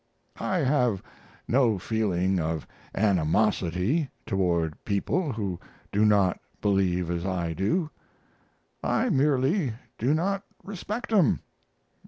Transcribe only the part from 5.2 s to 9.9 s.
who do not believe as I do; I merely